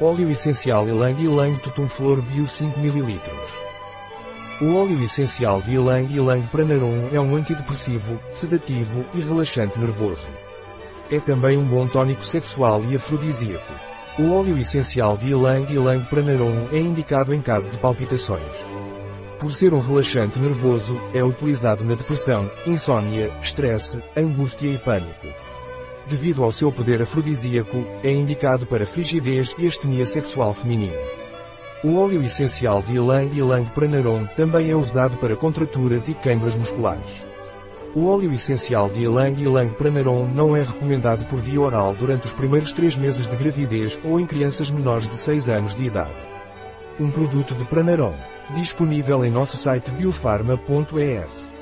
Óleo 0.00 0.28
essencial 0.28 0.88
Ylang 0.88 1.22
Ylang 1.22 1.56
Tutum 1.60 1.88
Flor 1.88 2.20
Bio 2.20 2.48
5 2.48 2.80
ml. 2.80 3.20
O 4.60 4.74
óleo 4.74 5.00
essencial 5.00 5.62
de 5.62 5.74
Ylang 5.76 6.12
Ylang 6.12 6.42
Pranarum 6.48 7.10
é 7.12 7.20
um 7.20 7.36
antidepressivo, 7.36 8.20
sedativo 8.32 9.04
e 9.14 9.20
relaxante 9.20 9.78
nervoso. 9.78 10.26
É 11.12 11.20
também 11.20 11.56
um 11.56 11.64
bom 11.64 11.86
tônico 11.86 12.24
sexual 12.24 12.82
e 12.90 12.96
afrodisíaco. 12.96 13.72
O 14.18 14.32
óleo 14.32 14.58
essencial 14.58 15.16
de 15.16 15.28
Ylang 15.28 15.72
Ylang 15.72 16.04
Pranarum 16.06 16.66
é 16.72 16.78
indicado 16.78 17.32
em 17.32 17.40
caso 17.40 17.70
de 17.70 17.78
palpitações. 17.78 18.64
Por 19.38 19.52
ser 19.52 19.72
um 19.72 19.78
relaxante 19.78 20.40
nervoso, 20.40 21.00
é 21.14 21.22
utilizado 21.22 21.84
na 21.84 21.94
depressão, 21.94 22.50
insônia, 22.66 23.32
estresse, 23.40 24.02
angústia 24.16 24.66
e 24.66 24.76
pânico. 24.76 25.53
Devido 26.06 26.44
ao 26.44 26.52
seu 26.52 26.70
poder 26.70 27.00
afrodisíaco, 27.00 27.84
é 28.02 28.12
indicado 28.12 28.66
para 28.66 28.86
frigidez 28.86 29.54
e 29.58 29.66
astenia 29.66 30.04
sexual 30.04 30.52
feminina. 30.52 30.98
O 31.82 31.96
óleo 31.96 32.22
essencial 32.22 32.82
de 32.82 32.94
Ylang 32.94 33.38
Ylang 33.38 33.70
Pranarum 33.70 34.26
também 34.36 34.70
é 34.70 34.76
usado 34.76 35.18
para 35.18 35.36
contraturas 35.36 36.08
e 36.08 36.14
queimbras 36.14 36.54
musculares. 36.54 37.22
O 37.94 38.06
óleo 38.06 38.32
essencial 38.32 38.88
de 38.90 39.02
Ylang 39.02 39.42
Ylang 39.42 39.74
Pranarum 39.74 40.26
não 40.26 40.54
é 40.56 40.62
recomendado 40.62 41.24
por 41.26 41.40
via 41.40 41.60
oral 41.60 41.94
durante 41.94 42.26
os 42.26 42.32
primeiros 42.32 42.72
três 42.72 42.96
meses 42.96 43.26
de 43.26 43.36
gravidez 43.36 43.98
ou 44.04 44.20
em 44.20 44.26
crianças 44.26 44.70
menores 44.70 45.08
de 45.08 45.16
6 45.16 45.48
anos 45.48 45.74
de 45.74 45.84
idade. 45.84 46.14
Um 47.00 47.10
produto 47.10 47.54
de 47.54 47.64
Pranarum. 47.64 48.14
Disponível 48.54 49.24
em 49.24 49.30
nosso 49.30 49.56
site 49.56 49.90
biofarma.es. 49.90 51.53